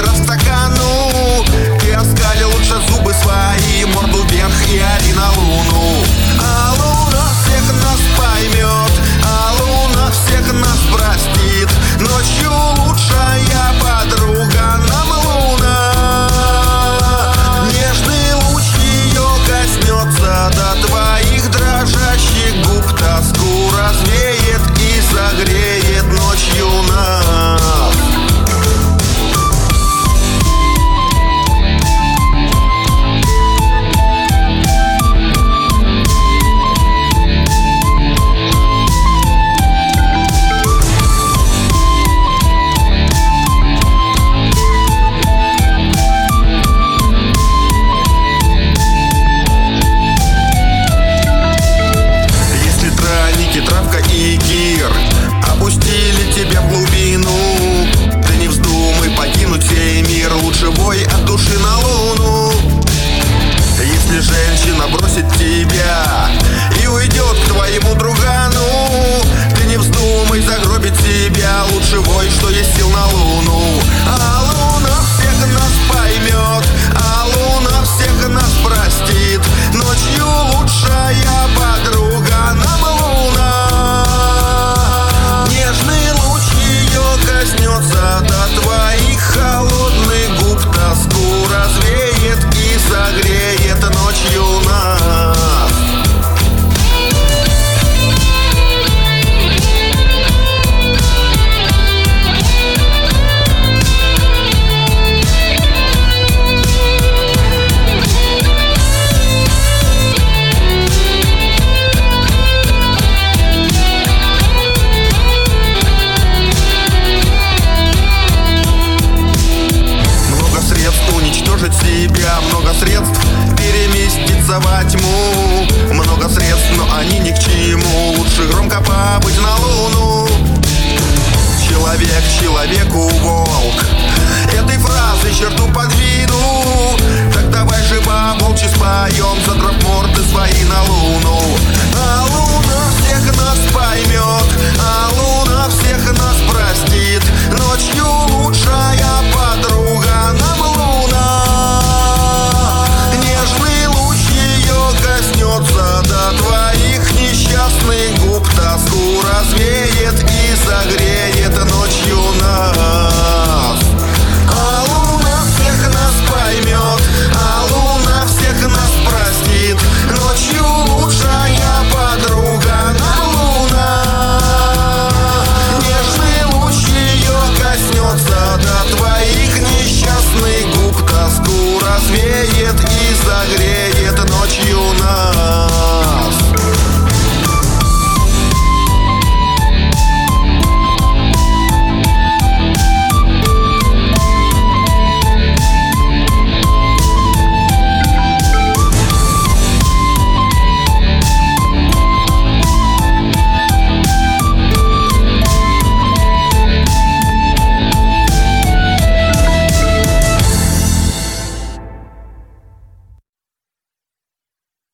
[0.00, 0.47] Rasta